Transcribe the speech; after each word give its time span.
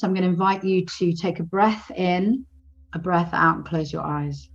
So 0.00 0.06
I'm 0.06 0.14
going 0.14 0.24
to 0.24 0.30
invite 0.30 0.64
you 0.64 0.86
to 0.86 1.12
take 1.12 1.40
a 1.40 1.42
breath 1.42 1.90
in, 1.94 2.46
a 2.94 2.98
breath 2.98 3.28
out, 3.34 3.56
and 3.56 3.66
close 3.66 3.92
your 3.92 4.00
eyes. 4.00 4.48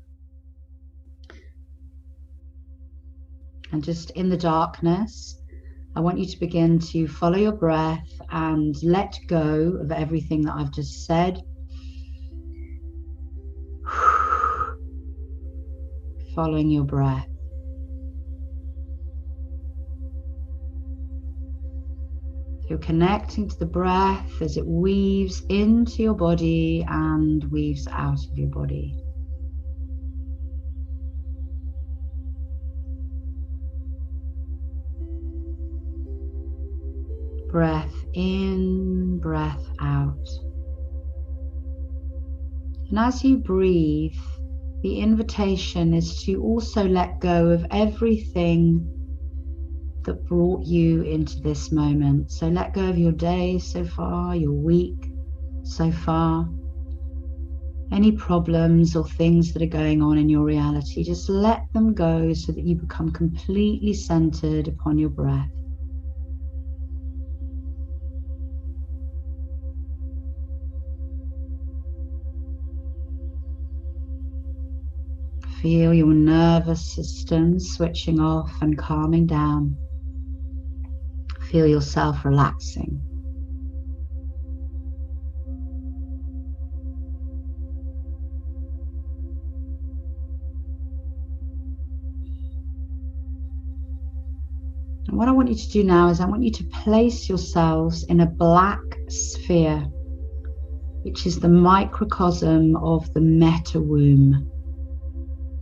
And 3.71 3.83
just 3.83 4.09
in 4.11 4.27
the 4.27 4.37
darkness, 4.37 5.39
I 5.95 5.99
want 5.99 6.17
you 6.17 6.25
to 6.25 6.39
begin 6.39 6.79
to 6.79 7.07
follow 7.07 7.37
your 7.37 7.51
breath 7.51 8.09
and 8.31 8.75
let 8.81 9.19
go 9.27 9.77
of 9.79 9.91
everything 9.91 10.41
that 10.45 10.55
I've 10.55 10.71
just 10.71 11.05
said. 11.05 11.39
Following 16.33 16.71
your 16.71 16.85
breath. 16.85 17.34
You're 22.67 22.79
connecting 22.79 23.47
to 23.47 23.59
the 23.59 23.65
breath 23.67 24.41
as 24.41 24.57
it 24.57 24.65
weaves 24.65 25.43
into 25.49 26.01
your 26.01 26.15
body 26.15 26.83
and 26.89 27.43
weaves 27.51 27.87
out 27.87 28.17
of 28.17 28.37
your 28.37 28.49
body. 28.49 28.97
Breath 37.51 37.93
in, 38.15 39.19
breath 39.19 39.63
out. 39.79 40.27
And 42.89 42.97
as 42.97 43.23
you 43.23 43.37
breathe, 43.37 44.17
the 44.81 44.99
invitation 44.99 45.93
is 45.93 46.23
to 46.23 46.41
also 46.41 46.87
let 46.87 47.19
go 47.19 47.49
of 47.49 47.65
everything 47.69 48.91
that 50.05 50.25
brought 50.25 50.65
you 50.65 51.01
into 51.01 51.39
this 51.41 51.71
moment. 51.71 52.31
So 52.31 52.47
let 52.47 52.73
go 52.73 52.89
of 52.89 52.97
your 52.97 53.11
day 53.11 53.59
so 53.59 53.83
far, 53.83 54.35
your 54.35 54.51
week 54.51 55.11
so 55.63 55.91
far, 55.91 56.47
any 57.91 58.11
problems 58.11 58.95
or 58.95 59.07
things 59.07 59.53
that 59.53 59.61
are 59.61 59.67
going 59.67 60.01
on 60.01 60.17
in 60.17 60.29
your 60.29 60.43
reality. 60.43 61.03
Just 61.03 61.29
let 61.29 61.71
them 61.73 61.93
go 61.93 62.33
so 62.33 62.51
that 62.51 62.63
you 62.63 62.75
become 62.75 63.11
completely 63.11 63.93
centered 63.93 64.67
upon 64.67 64.97
your 64.97 65.09
breath. 65.09 65.49
Feel 75.61 75.95
your 75.95 76.13
nervous 76.13 76.93
system 76.93 77.59
switching 77.59 78.19
off 78.19 78.51
and 78.61 78.77
calming 78.77 79.25
down 79.25 79.75
feel 81.55 81.67
yourself 81.67 82.25
relaxing. 82.25 82.99
And 95.07 95.17
what 95.17 95.29
I 95.29 95.31
want 95.31 95.47
you 95.47 95.55
to 95.55 95.69
do 95.69 95.85
now 95.85 96.09
is 96.09 96.19
I 96.19 96.25
want 96.25 96.43
you 96.43 96.51
to 96.51 96.63
place 96.65 97.29
yourselves 97.29 98.03
in 98.03 98.19
a 98.19 98.25
black 98.25 98.81
sphere, 99.07 99.79
which 101.03 101.25
is 101.25 101.39
the 101.39 101.47
microcosm 101.47 102.75
of 102.75 103.13
the 103.13 103.21
meta 103.21 103.79
womb, 103.79 104.51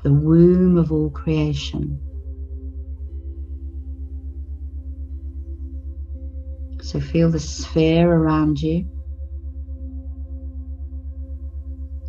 the 0.01 0.11
womb 0.11 0.75
of 0.79 0.91
all 0.91 1.11
creation. 1.11 2.02
So 6.83 6.99
feel 6.99 7.31
the 7.31 7.39
sphere 7.39 8.11
around 8.11 8.61
you. 8.61 8.85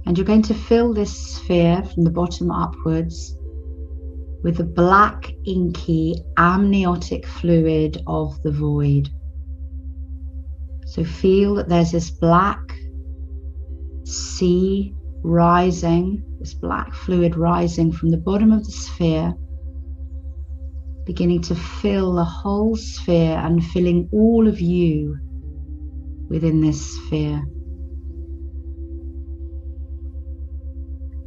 And 0.04 0.18
you're 0.18 0.26
going 0.26 0.42
to 0.42 0.54
fill 0.54 0.92
this 0.92 1.16
sphere 1.36 1.82
from 1.84 2.02
the 2.02 2.10
bottom 2.10 2.50
upwards 2.50 3.36
with 4.42 4.56
the 4.56 4.64
black, 4.64 5.32
inky, 5.46 6.16
amniotic 6.36 7.24
fluid 7.24 8.02
of 8.08 8.42
the 8.42 8.50
void. 8.50 9.08
So 10.86 11.04
feel 11.04 11.54
that 11.54 11.68
there's 11.68 11.92
this 11.92 12.10
black 12.10 12.60
sea 14.02 14.92
rising, 15.22 16.22
this 16.40 16.52
black 16.52 16.92
fluid 16.92 17.36
rising 17.36 17.92
from 17.92 18.10
the 18.10 18.18
bottom 18.18 18.50
of 18.50 18.64
the 18.64 18.72
sphere 18.72 19.34
beginning 21.06 21.42
to 21.42 21.54
fill 21.54 22.14
the 22.14 22.24
whole 22.24 22.76
sphere 22.76 23.36
and 23.36 23.64
filling 23.64 24.08
all 24.12 24.48
of 24.48 24.60
you 24.60 25.16
within 26.28 26.60
this 26.60 26.96
sphere. 26.96 27.42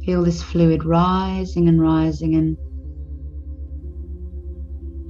Feel 0.04 0.24
this 0.24 0.42
fluid 0.42 0.84
rising 0.84 1.68
and 1.68 1.80
rising, 1.80 2.34
and 2.34 2.56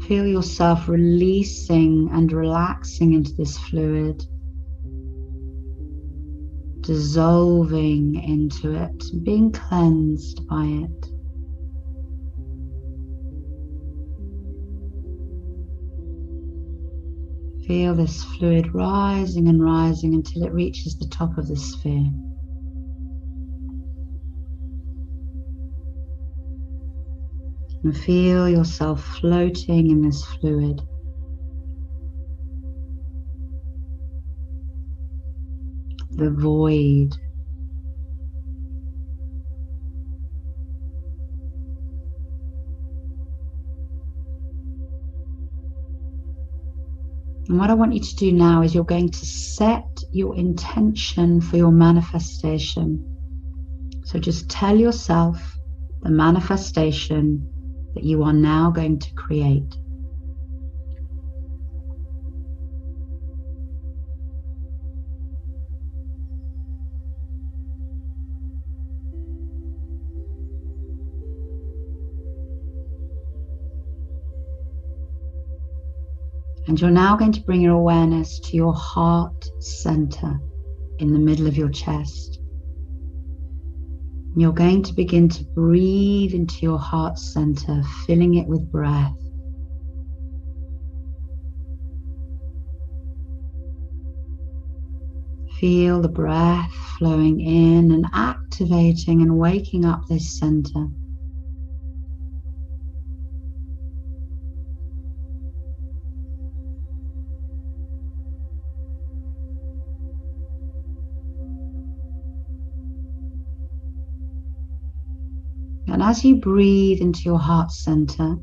feel 0.06 0.26
yourself 0.26 0.88
releasing 0.88 2.10
and 2.12 2.32
relaxing 2.32 3.12
into 3.14 3.32
this 3.34 3.56
fluid, 3.58 4.22
dissolving 6.80 8.16
into 8.22 8.74
it, 8.74 9.04
being 9.24 9.52
cleansed 9.52 10.46
by 10.48 10.64
it. 10.64 11.17
Feel 17.68 17.94
this 17.94 18.24
fluid 18.24 18.74
rising 18.74 19.46
and 19.46 19.62
rising 19.62 20.14
until 20.14 20.44
it 20.44 20.54
reaches 20.54 20.96
the 20.96 21.06
top 21.08 21.36
of 21.36 21.48
the 21.48 21.54
sphere. 21.54 22.10
And 27.84 27.94
feel 27.94 28.48
yourself 28.48 29.04
floating 29.20 29.90
in 29.90 30.00
this 30.00 30.24
fluid. 30.24 30.80
The 36.12 36.30
void 36.30 37.14
And 47.48 47.58
what 47.58 47.70
I 47.70 47.74
want 47.74 47.94
you 47.94 48.00
to 48.00 48.16
do 48.16 48.30
now 48.30 48.62
is 48.62 48.74
you're 48.74 48.84
going 48.84 49.10
to 49.10 49.26
set 49.26 49.86
your 50.12 50.36
intention 50.36 51.40
for 51.40 51.56
your 51.56 51.72
manifestation. 51.72 53.04
So 54.04 54.18
just 54.18 54.50
tell 54.50 54.76
yourself 54.76 55.56
the 56.02 56.10
manifestation 56.10 57.50
that 57.94 58.04
you 58.04 58.22
are 58.22 58.34
now 58.34 58.70
going 58.70 58.98
to 58.98 59.14
create. 59.14 59.74
And 76.68 76.78
you're 76.78 76.90
now 76.90 77.16
going 77.16 77.32
to 77.32 77.40
bring 77.40 77.62
your 77.62 77.76
awareness 77.76 78.38
to 78.40 78.54
your 78.54 78.74
heart 78.74 79.48
center 79.58 80.38
in 80.98 81.14
the 81.14 81.18
middle 81.18 81.46
of 81.46 81.56
your 81.56 81.70
chest. 81.70 82.40
And 84.32 84.42
you're 84.42 84.52
going 84.52 84.82
to 84.82 84.92
begin 84.92 85.30
to 85.30 85.44
breathe 85.44 86.34
into 86.34 86.56
your 86.60 86.78
heart 86.78 87.18
center, 87.18 87.82
filling 88.06 88.34
it 88.34 88.46
with 88.46 88.70
breath. 88.70 89.16
Feel 95.58 96.02
the 96.02 96.08
breath 96.08 96.70
flowing 96.98 97.40
in 97.40 97.92
and 97.92 98.04
activating 98.12 99.22
and 99.22 99.38
waking 99.38 99.86
up 99.86 100.06
this 100.06 100.38
center. 100.38 100.86
As 116.08 116.24
you 116.24 116.36
breathe 116.36 117.02
into 117.02 117.20
your 117.20 117.38
heart 117.38 117.70
center, 117.70 118.34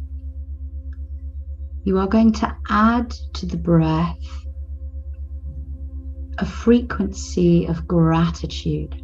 you 1.84 1.98
are 1.98 2.06
going 2.06 2.32
to 2.32 2.56
add 2.70 3.10
to 3.34 3.48
the 3.48 3.58
breath 3.58 4.20
a 6.38 6.46
frequency 6.46 7.66
of 7.66 7.88
gratitude. 7.88 8.96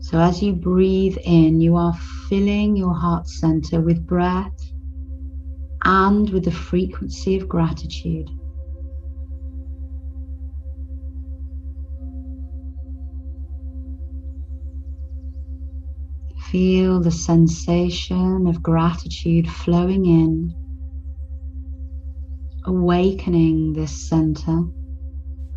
So 0.00 0.18
as 0.18 0.42
you 0.42 0.54
breathe 0.54 1.16
in, 1.22 1.60
you 1.60 1.76
are 1.76 1.94
filling 2.28 2.74
your 2.74 2.94
heart 2.94 3.28
center 3.28 3.80
with 3.80 4.04
breath 4.04 4.60
and 5.84 6.28
with 6.30 6.46
the 6.46 6.50
frequency 6.50 7.36
of 7.36 7.48
gratitude. 7.48 8.28
Feel 16.56 17.00
the 17.00 17.10
sensation 17.10 18.46
of 18.46 18.62
gratitude 18.62 19.46
flowing 19.46 20.06
in, 20.06 20.54
awakening 22.64 23.74
this 23.74 24.08
center, 24.08 24.62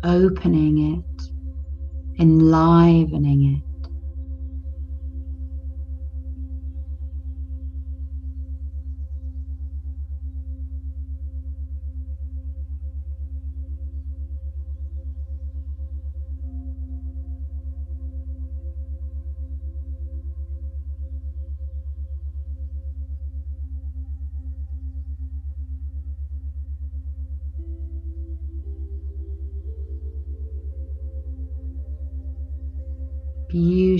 opening 0.04 0.98
it, 0.98 2.20
enlivening 2.20 3.56
it. 3.56 3.69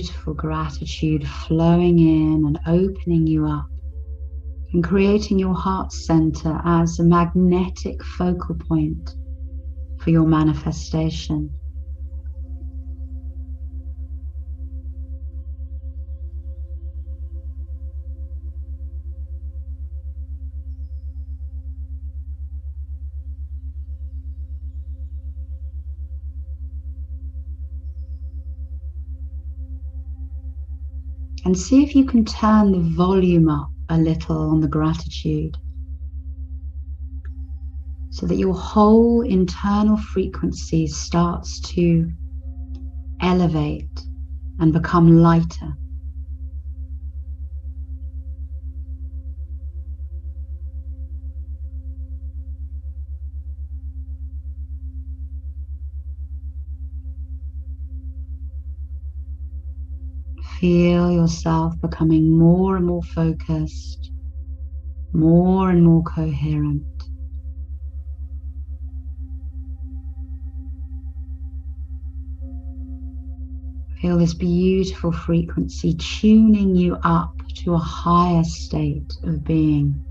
Beautiful 0.01 0.33
gratitude 0.33 1.27
flowing 1.47 1.99
in 1.99 2.43
and 2.47 2.59
opening 2.65 3.27
you 3.27 3.45
up 3.45 3.67
and 4.73 4.83
creating 4.83 5.37
your 5.37 5.53
heart 5.53 5.91
center 5.91 6.59
as 6.65 6.97
a 6.97 7.03
magnetic 7.03 8.03
focal 8.03 8.55
point 8.67 9.11
for 9.99 10.09
your 10.09 10.25
manifestation. 10.25 11.51
And 31.51 31.59
see 31.59 31.83
if 31.83 31.93
you 31.93 32.05
can 32.05 32.23
turn 32.23 32.71
the 32.71 32.95
volume 32.95 33.49
up 33.49 33.69
a 33.89 33.97
little 33.97 34.51
on 34.51 34.61
the 34.61 34.69
gratitude 34.69 35.57
so 38.09 38.25
that 38.25 38.37
your 38.37 38.53
whole 38.53 39.19
internal 39.23 39.97
frequency 39.97 40.87
starts 40.87 41.59
to 41.59 42.09
elevate 43.19 43.99
and 44.61 44.71
become 44.71 45.17
lighter. 45.17 45.73
Feel 60.61 61.11
yourself 61.11 61.73
becoming 61.81 62.37
more 62.37 62.77
and 62.77 62.85
more 62.85 63.01
focused, 63.01 64.11
more 65.11 65.71
and 65.71 65.83
more 65.83 66.03
coherent. 66.03 66.83
Feel 73.99 74.19
this 74.19 74.35
beautiful 74.35 75.11
frequency 75.11 75.95
tuning 75.95 76.75
you 76.75 76.95
up 77.03 77.33
to 77.63 77.73
a 77.73 77.79
higher 77.79 78.43
state 78.43 79.11
of 79.23 79.43
being. 79.43 80.05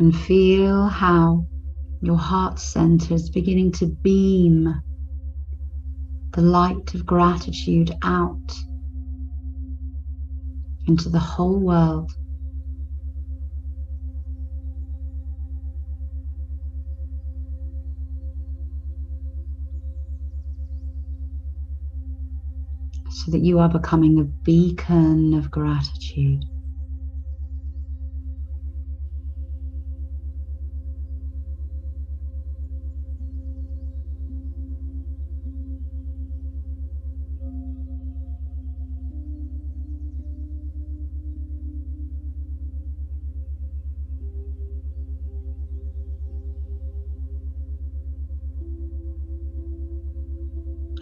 And 0.00 0.16
feel 0.16 0.86
how 0.86 1.46
your 2.00 2.16
heart 2.16 2.58
center 2.58 3.12
is 3.12 3.28
beginning 3.28 3.70
to 3.70 3.86
beam 3.86 4.74
the 6.32 6.40
light 6.40 6.94
of 6.94 7.04
gratitude 7.04 7.94
out 8.02 8.58
into 10.86 11.10
the 11.10 11.18
whole 11.18 11.60
world. 11.60 12.10
So 23.10 23.32
that 23.32 23.40
you 23.40 23.58
are 23.58 23.68
becoming 23.68 24.18
a 24.18 24.24
beacon 24.24 25.34
of 25.34 25.50
gratitude. 25.50 26.42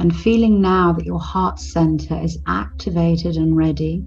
And 0.09 0.17
feeling 0.17 0.63
now 0.63 0.95
that 0.95 1.05
your 1.05 1.21
heart 1.21 1.61
center 1.61 2.19
is 2.19 2.39
activated 2.47 3.37
and 3.37 3.55
ready, 3.55 4.07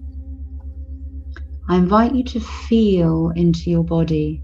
I 1.70 1.76
invite 1.76 2.16
you 2.16 2.24
to 2.24 2.40
feel 2.40 3.32
into 3.36 3.70
your 3.70 3.84
body. 3.84 4.42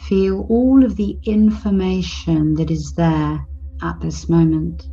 Feel 0.00 0.46
all 0.48 0.86
of 0.86 0.96
the 0.96 1.18
information 1.24 2.54
that 2.54 2.70
is 2.70 2.94
there 2.94 3.46
at 3.82 4.00
this 4.00 4.30
moment. 4.30 4.88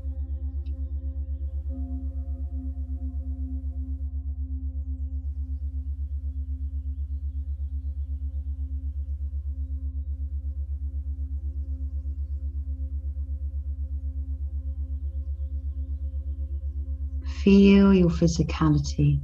Feel 17.43 17.93
your 17.93 18.09
physicality. 18.09 19.21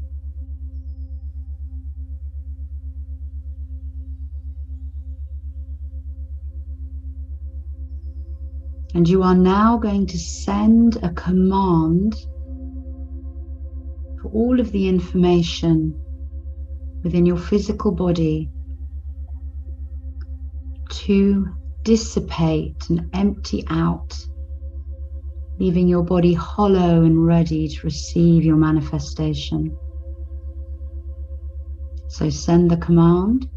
And 8.94 9.10
you 9.10 9.24
are 9.24 9.36
now 9.36 9.78
going 9.78 10.08
to 10.08 10.18
send 10.18 10.96
a 11.04 11.10
command 11.10 12.16
for 14.22 14.30
all 14.32 14.62
of 14.62 14.72
the 14.72 14.88
information 14.88 15.94
within 17.04 17.26
your 17.26 17.38
physical 17.38 17.92
body 17.92 18.50
to 20.90 21.48
dissipate 21.84 22.90
and 22.90 23.10
empty 23.14 23.66
out 23.70 24.18
leaving 25.58 25.88
your 25.88 26.04
body 26.04 26.34
hollow 26.34 27.04
and 27.04 27.26
ready 27.26 27.68
to 27.68 27.82
receive 27.84 28.44
your 28.44 28.58
manifestation. 28.58 29.78
So 32.08 32.30
send 32.30 32.72
the 32.72 32.78
command. 32.78 33.50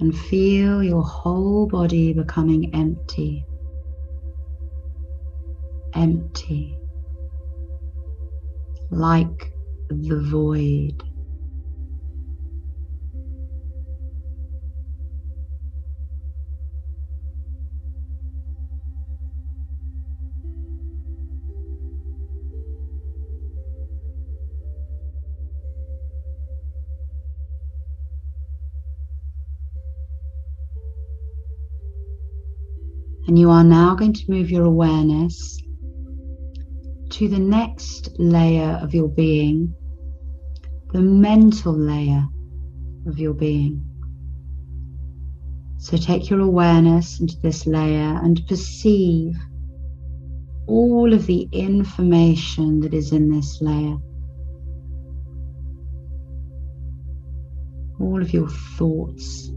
And 0.00 0.16
feel 0.16 0.82
your 0.82 1.02
whole 1.02 1.66
body 1.66 2.12
becoming 2.12 2.74
empty. 2.74 3.44
Empty. 5.94 6.76
Like 8.90 9.52
the 9.88 10.20
void. 10.20 11.02
And 33.32 33.38
you 33.38 33.48
are 33.48 33.64
now 33.64 33.94
going 33.94 34.12
to 34.12 34.30
move 34.30 34.50
your 34.50 34.66
awareness 34.66 35.58
to 37.12 37.28
the 37.28 37.38
next 37.38 38.10
layer 38.18 38.78
of 38.82 38.92
your 38.92 39.08
being, 39.08 39.74
the 40.92 41.00
mental 41.00 41.72
layer 41.72 42.28
of 43.06 43.18
your 43.18 43.32
being. 43.32 43.82
So 45.78 45.96
take 45.96 46.28
your 46.28 46.40
awareness 46.40 47.20
into 47.20 47.40
this 47.40 47.66
layer 47.66 48.20
and 48.22 48.46
perceive 48.48 49.34
all 50.66 51.14
of 51.14 51.24
the 51.24 51.48
information 51.52 52.80
that 52.80 52.92
is 52.92 53.12
in 53.12 53.30
this 53.30 53.62
layer. 53.62 53.96
All 57.98 58.20
of 58.20 58.30
your 58.34 58.50
thoughts. 58.50 59.51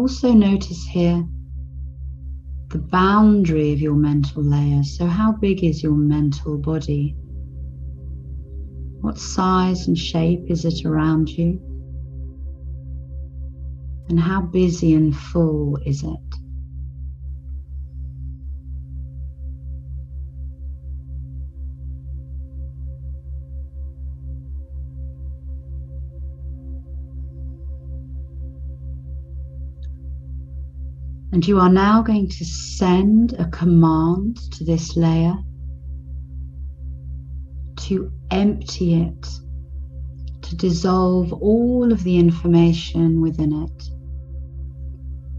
Also 0.00 0.32
notice 0.32 0.82
here 0.86 1.22
the 2.70 2.78
boundary 2.78 3.74
of 3.74 3.82
your 3.82 3.94
mental 3.94 4.42
layer. 4.42 4.82
So, 4.82 5.04
how 5.04 5.32
big 5.32 5.62
is 5.62 5.82
your 5.82 5.92
mental 5.92 6.56
body? 6.56 7.14
What 9.02 9.18
size 9.18 9.88
and 9.88 9.98
shape 9.98 10.50
is 10.50 10.64
it 10.64 10.86
around 10.86 11.28
you? 11.28 11.60
And 14.08 14.18
how 14.18 14.40
busy 14.40 14.94
and 14.94 15.14
full 15.14 15.76
is 15.84 16.02
it? 16.02 16.29
And 31.40 31.48
you 31.48 31.58
are 31.58 31.72
now 31.72 32.02
going 32.02 32.28
to 32.28 32.44
send 32.44 33.32
a 33.32 33.48
command 33.48 34.36
to 34.52 34.62
this 34.62 34.94
layer 34.94 35.34
to 37.76 38.12
empty 38.30 39.00
it, 39.00 39.26
to 40.42 40.54
dissolve 40.54 41.32
all 41.32 41.92
of 41.92 42.04
the 42.04 42.18
information 42.18 43.22
within 43.22 43.54
it, 43.54 43.82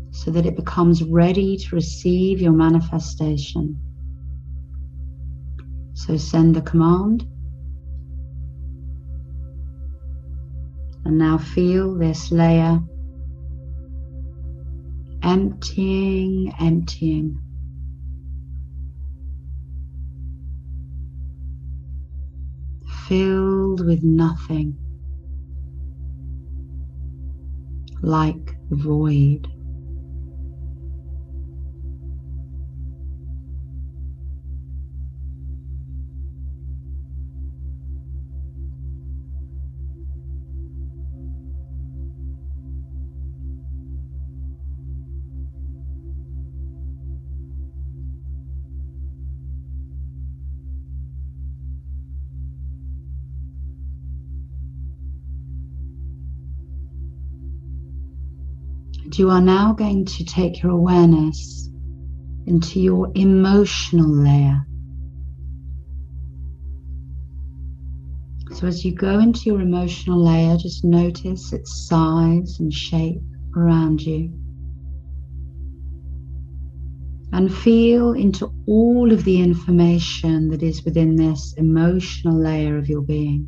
so 0.09 0.31
that 0.31 0.47
it 0.47 0.55
becomes 0.55 1.03
ready 1.03 1.55
to 1.55 1.75
receive 1.75 2.41
your 2.41 2.53
manifestation. 2.53 3.79
So 5.93 6.17
send 6.17 6.55
the 6.55 6.63
command. 6.63 7.27
And 11.05 11.19
now 11.19 11.37
feel 11.37 11.93
this 11.93 12.31
layer 12.31 12.79
emptying, 15.31 16.53
emptying. 16.59 17.39
Filled 23.07 23.85
with 23.85 24.03
nothing, 24.03 24.75
like 28.01 28.57
void. 28.71 29.47
You 59.21 59.29
are 59.29 59.39
now 59.39 59.71
going 59.71 60.03
to 60.03 60.25
take 60.25 60.63
your 60.63 60.71
awareness 60.71 61.69
into 62.47 62.79
your 62.79 63.11
emotional 63.13 64.09
layer. 64.09 64.65
So, 68.55 68.65
as 68.65 68.83
you 68.83 68.95
go 68.95 69.19
into 69.19 69.41
your 69.45 69.61
emotional 69.61 70.23
layer, 70.23 70.57
just 70.57 70.83
notice 70.83 71.53
its 71.53 71.87
size 71.87 72.59
and 72.59 72.73
shape 72.73 73.21
around 73.55 74.01
you. 74.01 74.33
And 77.31 77.53
feel 77.53 78.13
into 78.13 78.51
all 78.65 79.13
of 79.13 79.23
the 79.23 79.39
information 79.39 80.49
that 80.49 80.63
is 80.63 80.83
within 80.83 81.15
this 81.15 81.53
emotional 81.57 82.41
layer 82.41 82.75
of 82.75 82.89
your 82.89 83.03
being. 83.03 83.47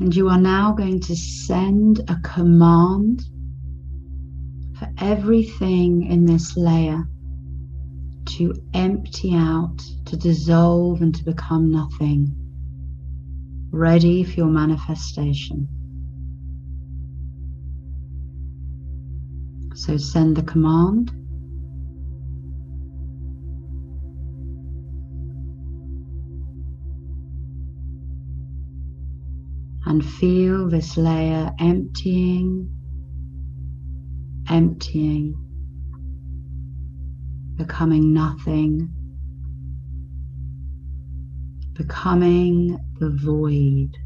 And 0.00 0.14
you 0.14 0.28
are 0.28 0.40
now 0.40 0.72
going 0.72 1.00
to 1.00 1.16
send 1.16 2.00
a 2.08 2.16
command 2.22 3.22
for 4.78 4.88
everything 4.98 6.04
in 6.04 6.24
this 6.24 6.56
layer 6.56 7.08
to 8.26 8.54
empty 8.74 9.34
out, 9.34 9.82
to 10.04 10.16
dissolve, 10.16 11.02
and 11.02 11.14
to 11.14 11.24
become 11.24 11.72
nothing, 11.72 12.32
ready 13.72 14.22
for 14.22 14.32
your 14.32 14.46
manifestation. 14.46 15.66
So 19.74 19.96
send 19.96 20.36
the 20.36 20.42
command. 20.42 21.10
And 29.88 30.04
feel 30.04 30.68
this 30.68 30.98
layer 30.98 31.50
emptying, 31.58 32.68
emptying, 34.50 35.34
becoming 37.56 38.12
nothing, 38.12 38.90
becoming 41.72 42.78
the 43.00 43.08
void. 43.08 43.96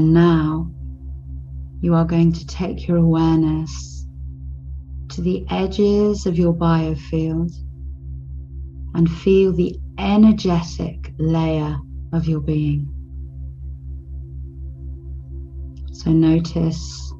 And 0.00 0.14
now 0.14 0.72
you 1.82 1.92
are 1.92 2.06
going 2.06 2.32
to 2.32 2.46
take 2.46 2.88
your 2.88 2.96
awareness 2.96 4.06
to 5.10 5.20
the 5.20 5.44
edges 5.50 6.24
of 6.24 6.38
your 6.38 6.54
biofield 6.54 7.52
and 8.94 9.10
feel 9.10 9.52
the 9.52 9.76
energetic 9.98 11.12
layer 11.18 11.76
of 12.14 12.26
your 12.26 12.40
being. 12.40 12.88
So 15.92 16.12
notice 16.12 17.12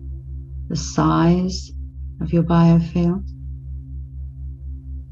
the 0.70 0.76
size 0.76 1.70
of 2.22 2.32
your 2.32 2.44
biofield. 2.44 3.28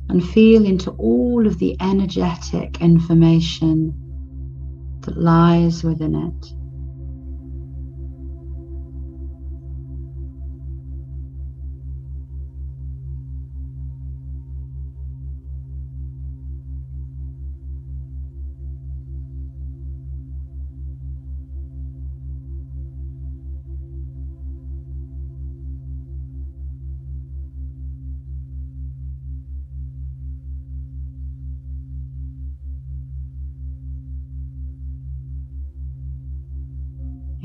and 0.09 0.27
feel 0.27 0.65
into 0.65 0.93
all 0.93 1.47
of 1.47 1.59
the 1.59 1.77
energetic 1.83 2.81
information 2.81 3.93
that 5.03 5.19
lies 5.19 5.85
within 5.85 6.15
it. 6.15 6.58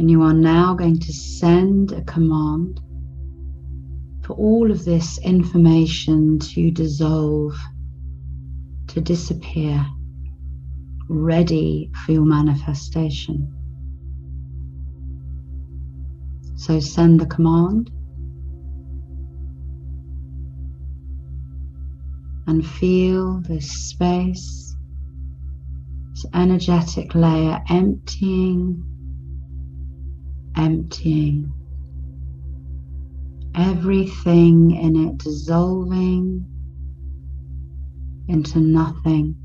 And 0.04 0.12
you 0.12 0.22
are 0.24 0.34
now 0.34 0.74
going 0.74 1.00
to 1.00 1.14
send 1.14 1.94
a 1.94 2.02
command 2.02 2.82
for 4.26 4.34
all 4.34 4.70
of 4.70 4.84
this 4.84 5.18
information 5.20 6.40
to 6.40 6.72
dissolve, 6.72 7.56
to 8.88 9.00
disappear, 9.00 9.88
ready 11.08 11.90
for 12.06 12.12
your 12.12 12.26
manifestation. 12.26 13.50
So 16.58 16.82
send 16.82 17.22
the 17.22 17.26
command 17.26 17.90
and 22.46 22.68
feel 22.68 23.40
this 23.48 23.72
space, 23.72 24.76
this 26.10 26.26
energetic 26.34 27.16
layer 27.16 27.64
emptying 27.70 28.90
emptying, 30.58 31.52
everything 33.56 34.72
in 34.72 34.96
it 35.08 35.18
dissolving 35.18 36.46
into 38.28 38.60
nothing, 38.60 39.36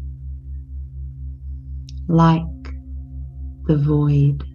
like 2.09 2.43
the 3.67 3.77
void. 3.77 4.48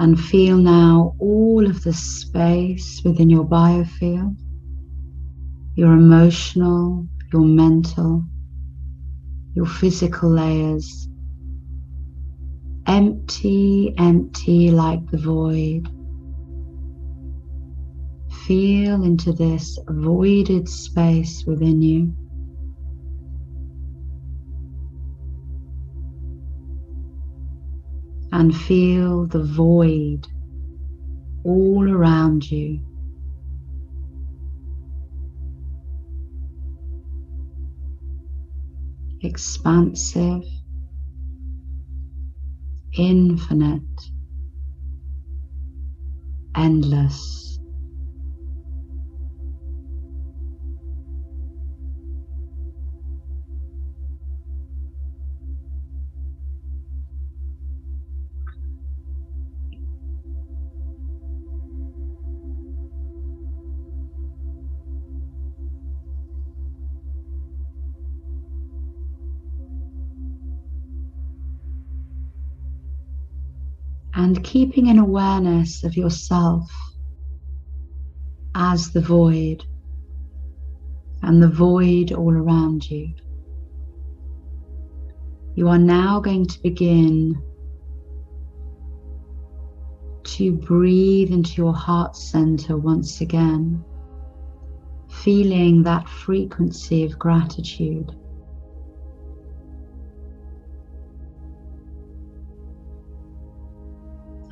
And 0.00 0.18
feel 0.18 0.56
now 0.56 1.14
all 1.18 1.66
of 1.68 1.82
the 1.82 1.92
space 1.92 3.02
within 3.04 3.28
your 3.28 3.44
biofield, 3.44 4.34
your 5.74 5.92
emotional, 5.92 7.06
your 7.30 7.42
mental, 7.42 8.24
your 9.54 9.66
physical 9.66 10.30
layers. 10.30 11.06
Empty, 12.86 13.94
empty 13.98 14.70
like 14.70 15.06
the 15.10 15.18
void. 15.18 15.86
Feel 18.46 19.04
into 19.04 19.34
this 19.34 19.78
voided 19.86 20.66
space 20.66 21.44
within 21.46 21.82
you. 21.82 22.16
And 28.40 28.56
feel 28.56 29.26
the 29.26 29.44
void 29.44 30.26
all 31.44 31.86
around 31.92 32.50
you. 32.50 32.80
Expansive, 39.20 40.42
infinite, 42.96 43.82
endless. 46.56 47.49
And 74.30 74.44
keeping 74.44 74.88
an 74.88 75.00
awareness 75.00 75.82
of 75.82 75.96
yourself 75.96 76.70
as 78.54 78.92
the 78.92 79.00
void 79.00 79.64
and 81.22 81.42
the 81.42 81.48
void 81.48 82.12
all 82.12 82.32
around 82.32 82.88
you. 82.88 83.12
You 85.56 85.66
are 85.66 85.80
now 85.80 86.20
going 86.20 86.46
to 86.46 86.62
begin 86.62 87.42
to 90.22 90.52
breathe 90.52 91.32
into 91.32 91.54
your 91.54 91.74
heart 91.74 92.14
center 92.14 92.76
once 92.76 93.20
again, 93.20 93.84
feeling 95.24 95.82
that 95.82 96.08
frequency 96.08 97.02
of 97.02 97.18
gratitude. 97.18 98.14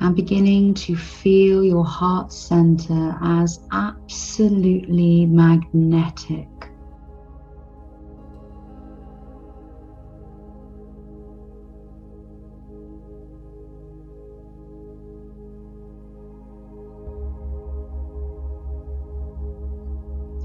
And 0.09 0.15
beginning 0.15 0.73
to 0.73 0.95
feel 0.95 1.63
your 1.63 1.85
heart 1.85 2.33
center 2.33 3.15
as 3.21 3.59
absolutely 3.71 5.27
magnetic. 5.27 6.47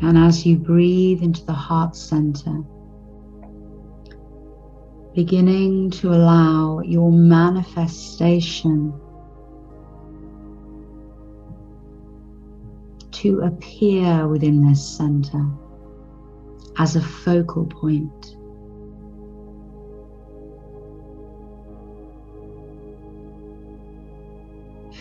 And 0.02 0.18
as 0.18 0.44
you 0.44 0.58
breathe 0.58 1.22
into 1.22 1.42
the 1.46 1.54
heart 1.54 1.96
center, 1.96 2.62
beginning 5.14 5.90
to 5.92 6.10
allow 6.10 6.80
your 6.80 7.10
manifestation 7.10 8.92
to 13.24 13.40
appear 13.40 14.28
within 14.28 14.68
this 14.68 14.86
center 14.86 15.48
as 16.76 16.94
a 16.94 17.00
focal 17.00 17.64
point. 17.64 18.36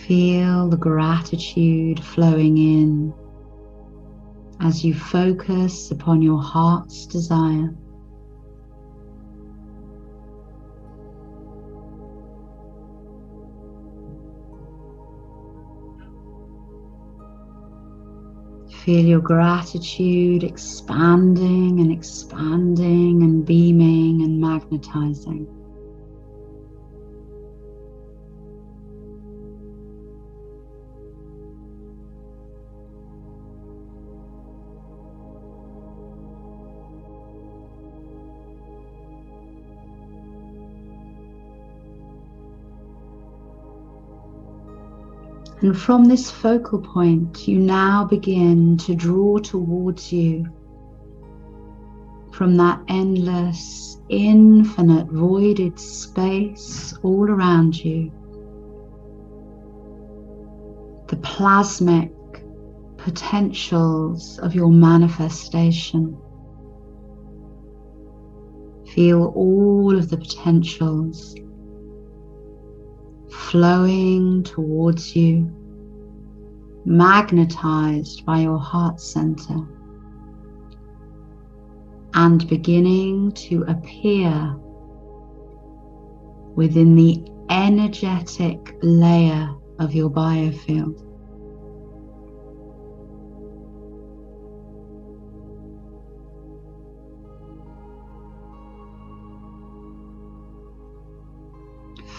Feel 0.06 0.70
the 0.70 0.78
gratitude 0.78 2.02
flowing 2.02 2.56
in 2.56 3.12
as 4.60 4.82
you 4.82 4.94
focus 4.94 5.90
upon 5.90 6.22
your 6.22 6.40
heart's 6.40 7.04
desire. 7.04 7.74
Feel 18.84 19.06
your 19.06 19.20
gratitude 19.20 20.44
expanding 20.44 21.80
and 21.80 21.90
expanding 21.90 23.22
and 23.22 23.42
beaming 23.46 24.20
and 24.20 24.38
magnetizing. 24.38 25.63
And 45.64 45.74
from 45.74 46.04
this 46.04 46.30
focal 46.30 46.78
point, 46.78 47.48
you 47.48 47.58
now 47.58 48.04
begin 48.04 48.76
to 48.84 48.94
draw 48.94 49.38
towards 49.38 50.12
you 50.12 50.44
from 52.32 52.58
that 52.58 52.82
endless, 52.88 53.98
infinite, 54.10 55.06
voided 55.06 55.80
space 55.80 56.92
all 57.02 57.30
around 57.30 57.82
you. 57.82 58.12
The 61.08 61.16
plasmic 61.16 62.12
potentials 62.98 64.38
of 64.40 64.54
your 64.54 64.70
manifestation. 64.70 66.14
Feel 68.94 69.32
all 69.34 69.96
of 69.96 70.10
the 70.10 70.18
potentials 70.18 71.34
flowing 73.54 74.42
towards 74.42 75.14
you, 75.14 75.48
magnetized 76.84 78.26
by 78.26 78.40
your 78.40 78.58
heart 78.58 79.00
center, 79.00 79.60
and 82.14 82.48
beginning 82.48 83.30
to 83.30 83.62
appear 83.68 84.56
within 86.56 86.96
the 86.96 87.24
energetic 87.48 88.76
layer 88.82 89.54
of 89.78 89.94
your 89.94 90.10
biofield. 90.10 91.00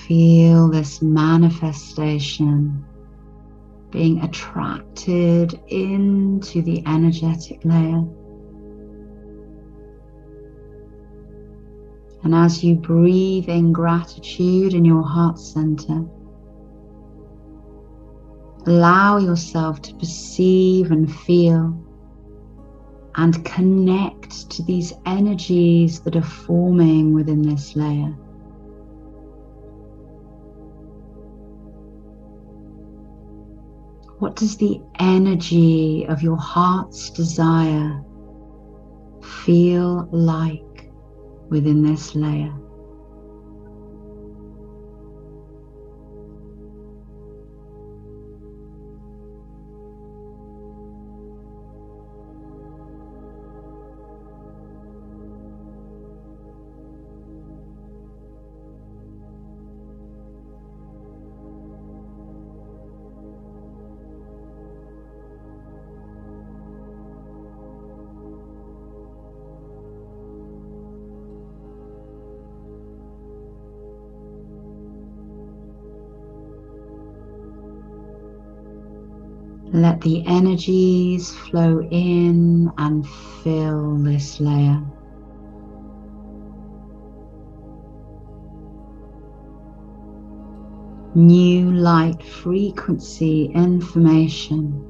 Feel 0.08 0.68
this 0.68 1.02
manifestation 1.02 2.86
being 3.90 4.22
attracted 4.22 5.60
into 5.68 6.62
the 6.62 6.84
energetic 6.86 7.64
layer. 7.66 8.06
And 12.24 12.36
as 12.36 12.64
you 12.64 12.76
breathe 12.76 13.50
in 13.50 13.72
gratitude 13.72 14.74
in 14.74 14.86
your 14.86 15.04
heart 15.04 15.40
center, 15.40 16.06
allow 18.68 19.18
yourself 19.18 19.82
to 19.84 19.96
perceive 19.96 20.92
and 20.92 21.12
feel 21.22 21.82
and 23.16 23.46
connect 23.46 24.52
to 24.52 24.64
these 24.64 24.94
energies 25.06 26.02
that 26.02 26.16
are 26.16 26.22
forming 26.22 27.14
within 27.14 27.42
this 27.42 27.76
layer. 27.76 28.16
What 34.20 34.38
does 34.38 34.56
the 34.56 34.82
energy 35.00 36.06
of 36.08 36.22
your 36.22 36.38
heart's 36.38 37.10
desire 37.10 38.02
feel 39.22 40.08
like 40.12 40.90
within 41.50 41.84
this 41.84 42.16
layer? 42.16 42.54
Let 79.76 80.00
the 80.00 80.26
energies 80.26 81.32
flow 81.32 81.82
in 81.92 82.72
and 82.78 83.06
fill 83.44 83.98
this 83.98 84.40
layer. 84.40 84.82
New 91.14 91.72
light 91.72 92.24
frequency 92.24 93.52
information 93.54 94.82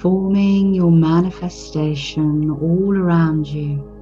forming 0.00 0.74
your 0.74 0.90
manifestation 0.90 2.50
all 2.50 2.98
around 2.98 3.46
you. 3.46 3.93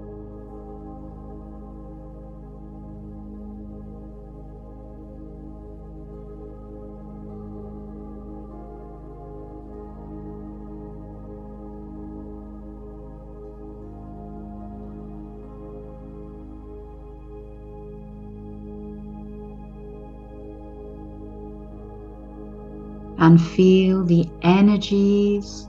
And 23.33 23.41
feel 23.41 24.05
the 24.05 24.29
energies 24.43 25.67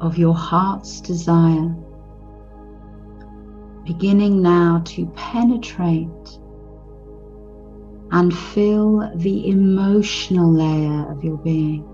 of 0.00 0.16
your 0.16 0.32
heart's 0.32 1.02
desire 1.02 1.68
beginning 3.84 4.40
now 4.40 4.80
to 4.86 5.04
penetrate 5.08 6.38
and 8.10 8.34
fill 8.34 9.06
the 9.16 9.50
emotional 9.50 10.50
layer 10.50 11.12
of 11.12 11.22
your 11.22 11.36
being. 11.36 11.84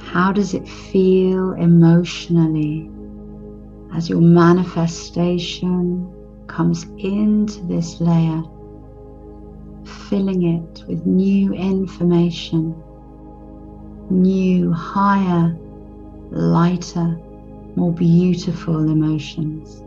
How 0.00 0.32
does 0.32 0.54
it 0.54 0.66
feel 0.66 1.52
emotionally 1.52 2.90
as 3.94 4.10
your 4.10 4.20
manifestation 4.20 6.16
comes 6.50 6.84
into 6.98 7.60
this 7.66 8.00
layer, 8.00 8.42
filling 10.08 10.42
it 10.42 10.84
with 10.88 11.06
new 11.06 11.54
information, 11.54 12.74
new, 14.10 14.72
higher, 14.72 15.56
lighter, 16.30 17.16
more 17.76 17.92
beautiful 17.92 18.90
emotions. 18.90 19.84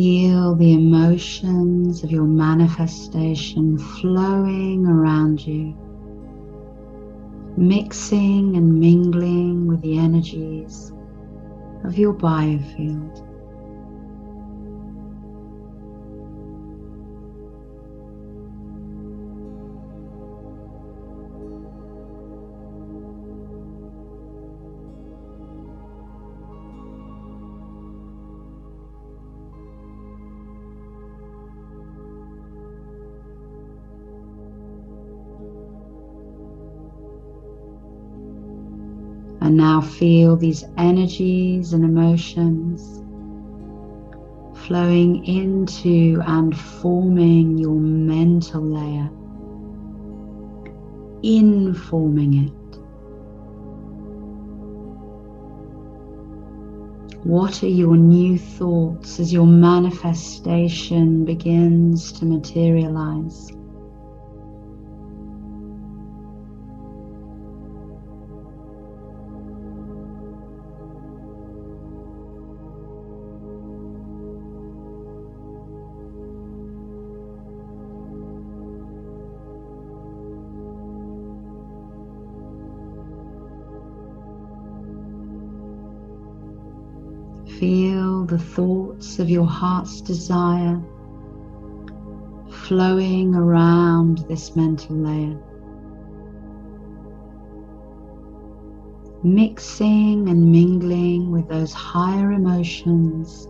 Feel 0.00 0.54
the 0.54 0.74
emotions 0.74 2.04
of 2.04 2.12
your 2.12 2.22
manifestation 2.22 3.76
flowing 3.78 4.86
around 4.86 5.44
you, 5.44 5.74
mixing 7.56 8.56
and 8.56 8.78
mingling 8.78 9.66
with 9.66 9.80
the 9.80 9.98
energies 9.98 10.92
of 11.82 11.98
your 11.98 12.14
biofield. 12.14 13.27
Now 39.78 39.84
feel 39.84 40.36
these 40.36 40.64
energies 40.76 41.72
and 41.72 41.84
emotions 41.84 43.04
flowing 44.66 45.24
into 45.24 46.20
and 46.26 46.58
forming 46.58 47.56
your 47.56 47.78
mental 47.78 48.60
layer, 48.60 49.08
informing 51.22 52.46
it. 52.46 52.52
What 57.24 57.62
are 57.62 57.68
your 57.68 57.96
new 57.96 58.36
thoughts 58.36 59.20
as 59.20 59.32
your 59.32 59.46
manifestation 59.46 61.24
begins 61.24 62.10
to 62.12 62.24
materialize? 62.24 63.52
The 88.28 88.38
thoughts 88.38 89.18
of 89.18 89.30
your 89.30 89.46
heart's 89.46 90.02
desire 90.02 90.78
flowing 92.50 93.34
around 93.34 94.18
this 94.28 94.54
mental 94.54 94.96
layer. 94.96 95.38
Mixing 99.22 100.28
and 100.28 100.52
mingling 100.52 101.30
with 101.30 101.48
those 101.48 101.72
higher 101.72 102.32
emotions 102.32 103.46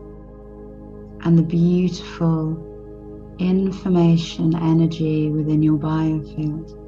and 1.24 1.36
the 1.36 1.42
beautiful 1.42 2.64
information 3.40 4.54
energy 4.54 5.28
within 5.28 5.60
your 5.60 5.78
biofield. 5.78 6.87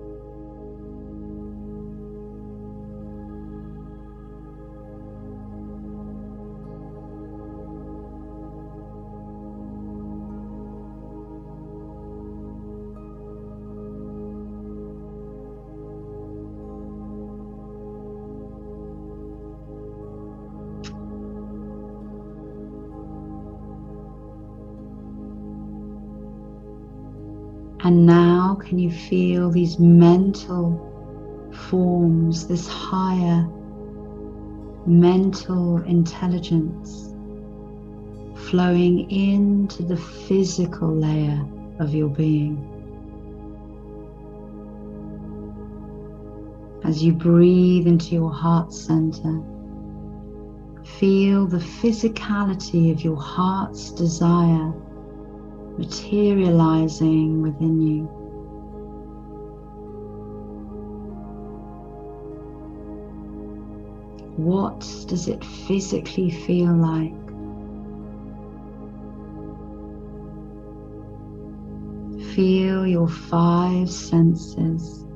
And 27.90 28.06
now, 28.06 28.54
can 28.54 28.78
you 28.78 28.88
feel 28.88 29.50
these 29.50 29.80
mental 29.80 31.50
forms, 31.68 32.46
this 32.46 32.68
higher 32.68 33.44
mental 34.86 35.78
intelligence 35.78 37.12
flowing 38.48 39.10
into 39.10 39.82
the 39.82 39.96
physical 39.96 40.88
layer 40.94 41.44
of 41.80 41.92
your 41.92 42.10
being? 42.10 42.58
As 46.84 47.02
you 47.02 47.12
breathe 47.12 47.88
into 47.88 48.14
your 48.14 48.32
heart 48.32 48.72
center, 48.72 49.42
feel 50.84 51.48
the 51.48 51.58
physicality 51.58 52.92
of 52.92 53.02
your 53.02 53.20
heart's 53.20 53.90
desire 53.90 54.72
materializing 55.80 57.40
within 57.40 57.80
you. 57.80 58.02
What 64.36 64.80
does 65.08 65.26
it 65.28 65.42
physically 65.42 66.30
feel 66.30 66.74
like? 66.74 67.14
Feel 72.34 72.86
your 72.86 73.08
five 73.08 73.90
senses 73.90 75.06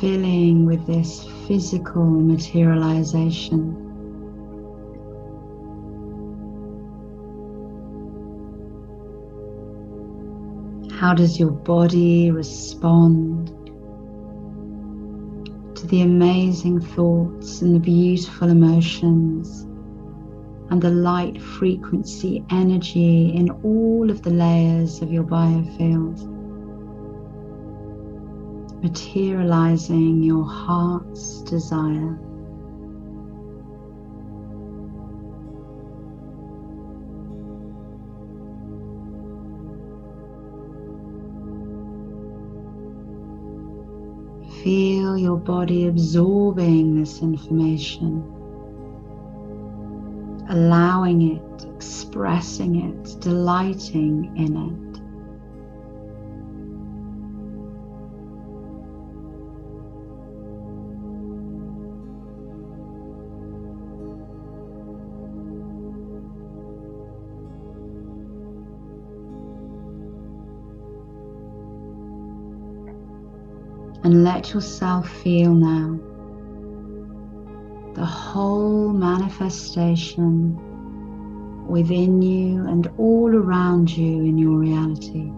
filling 0.00 0.66
with 0.66 0.84
this 0.86 1.24
physical 1.46 2.04
materialization. 2.04 3.89
How 11.00 11.14
does 11.14 11.40
your 11.40 11.50
body 11.50 12.30
respond 12.30 13.46
to 15.74 15.86
the 15.86 16.02
amazing 16.02 16.78
thoughts 16.78 17.62
and 17.62 17.74
the 17.74 17.78
beautiful 17.78 18.50
emotions 18.50 19.62
and 20.70 20.82
the 20.82 20.90
light 20.90 21.40
frequency 21.40 22.44
energy 22.50 23.34
in 23.34 23.48
all 23.62 24.10
of 24.10 24.20
the 24.20 24.28
layers 24.28 25.00
of 25.00 25.10
your 25.10 25.24
biofield? 25.24 26.20
Materializing 28.82 30.22
your 30.22 30.44
heart's 30.44 31.40
desire. 31.44 32.18
Feel 44.62 45.16
your 45.16 45.38
body 45.38 45.86
absorbing 45.86 47.00
this 47.00 47.22
information, 47.22 48.22
allowing 50.50 51.36
it, 51.36 51.66
expressing 51.74 52.76
it, 52.76 53.20
delighting 53.20 54.36
in 54.36 54.56
it. 54.56 54.89
And 74.02 74.24
let 74.24 74.54
yourself 74.54 75.08
feel 75.08 75.54
now 75.54 75.98
the 77.94 78.06
whole 78.06 78.92
manifestation 78.92 80.56
within 81.66 82.22
you 82.22 82.66
and 82.66 82.90
all 82.96 83.34
around 83.34 83.90
you 83.90 84.22
in 84.22 84.38
your 84.38 84.58
reality. 84.58 85.30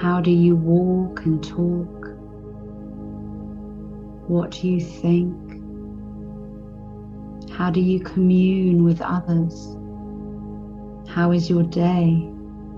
How 0.00 0.20
do 0.20 0.32
you 0.32 0.56
walk 0.56 1.24
and 1.24 1.42
talk? 1.44 2.08
What 4.28 4.50
do 4.50 4.68
you 4.68 4.80
think? 4.80 5.51
How 7.62 7.70
do 7.70 7.80
you 7.80 8.00
commune 8.00 8.82
with 8.82 9.00
others? 9.00 9.76
How 11.08 11.30
is 11.30 11.48
your 11.48 11.62
day, 11.62 12.28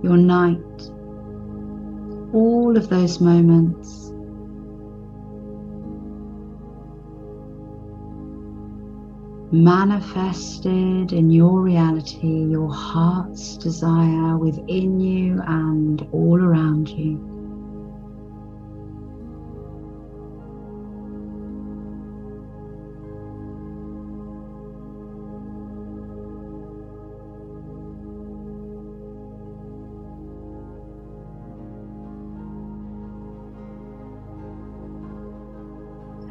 your 0.03 0.19
night? 0.19 0.59
All 2.35 2.77
of 2.77 2.91
those 2.91 3.19
moments. 3.19 4.13
Manifested 9.51 11.15
in 11.15 11.31
your 11.31 11.63
reality, 11.63 12.45
your 12.51 12.71
heart's 12.71 13.57
desire 13.57 14.37
within 14.37 15.01
you 15.01 15.41
and 15.47 16.07
all 16.13 16.39
around 16.39 16.91
you. 16.91 17.34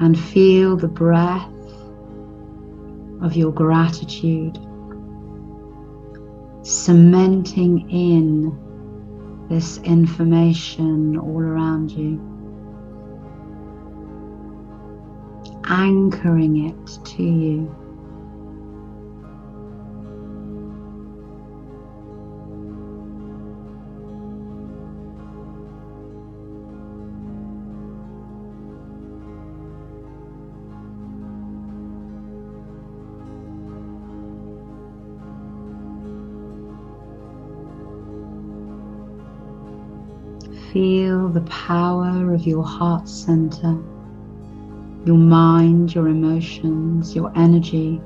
And 0.04 0.20
feel 0.20 0.76
the 0.76 0.88
breath 0.88 1.50
of 3.22 3.38
your 3.38 3.54
gratitude 3.54 4.58
cementing 6.62 7.90
in 7.90 9.48
this 9.50 9.78
information 9.80 11.18
all 11.18 11.40
around 11.40 11.92
you, 11.92 12.20
anchoring 15.70 16.66
it 16.68 17.06
to 17.06 17.24
you. 17.24 17.83
Power 41.68 42.34
of 42.34 42.46
your 42.46 42.64
heart 42.64 43.08
center, 43.08 43.78
your 45.06 45.18
mind, 45.18 45.96
your 45.96 46.08
emotions, 46.08 47.16
your 47.16 47.32
energy 47.38 48.02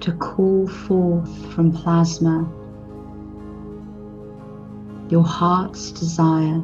to 0.00 0.12
call 0.12 0.68
forth 0.68 1.54
from 1.54 1.72
plasma 1.72 2.46
your 5.10 5.22
heart's 5.22 5.92
desire 5.92 6.62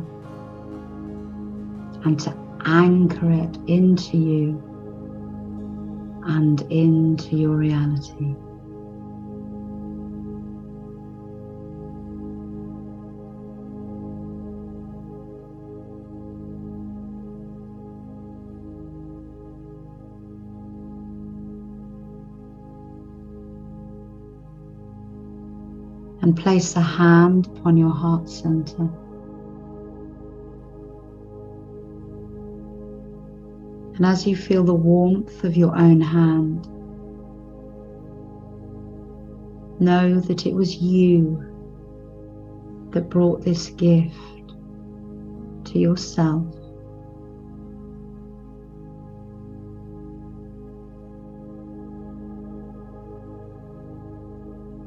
and 2.05 2.19
to 2.19 2.37
anchor 2.65 3.31
it 3.31 3.57
into 3.69 4.17
you 4.17 4.63
and 6.25 6.63
into 6.73 7.37
your 7.37 7.57
reality. 7.57 8.35
And 26.31 26.39
place 26.39 26.77
a 26.77 26.81
hand 26.81 27.49
upon 27.49 27.77
your 27.77 27.91
heart 27.91 28.31
center. 28.31 28.89
And 33.97 34.07
as 34.07 34.29
you 34.29 34.37
feel 34.37 34.63
the 34.63 34.73
warmth 34.73 35.43
of 35.43 35.57
your 35.57 35.77
own 35.77 36.01
hand, 36.01 36.69
know 39.81 40.21
that 40.21 40.47
it 40.47 40.55
was 40.55 40.77
you 40.77 41.45
that 42.91 43.11
brought 43.11 43.43
this 43.43 43.67
gift 43.71 44.15
to 45.65 45.81
yourself. 45.81 46.47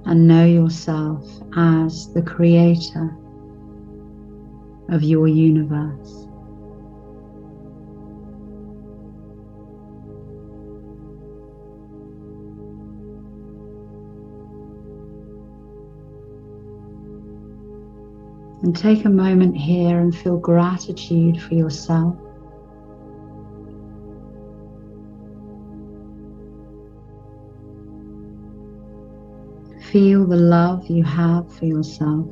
And 0.05 0.27
know 0.27 0.45
yourself 0.45 1.25
as 1.55 2.11
the 2.13 2.21
creator 2.21 3.15
of 4.89 5.01
your 5.03 5.27
universe. 5.27 6.27
And 18.63 18.75
take 18.75 19.03
a 19.03 19.09
moment 19.09 19.57
here 19.57 19.99
and 19.99 20.15
feel 20.15 20.37
gratitude 20.37 21.41
for 21.41 21.53
yourself 21.53 22.15
Feel 29.93 30.25
the 30.25 30.35
love 30.35 30.87
you 30.89 31.03
have 31.03 31.53
for 31.53 31.65
yourself. 31.65 32.25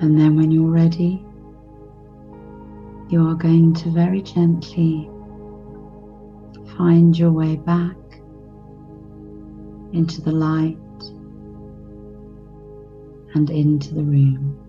And 0.00 0.16
then, 0.16 0.36
when 0.36 0.52
you're 0.52 0.70
ready, 0.70 1.26
you 3.08 3.26
are 3.26 3.34
going 3.34 3.74
to 3.74 3.90
very 3.90 4.22
gently 4.22 5.10
find 6.76 7.18
your 7.18 7.32
way 7.32 7.56
back 7.56 7.96
into 9.92 10.20
the 10.22 10.32
light 10.32 10.76
and 13.34 13.50
into 13.50 13.94
the 13.94 14.02
room. 14.02 14.59